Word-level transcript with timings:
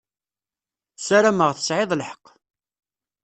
Sarameɣ 1.05 1.49
tesεiḍ 1.53 1.91
lḥeqq. 1.99 2.23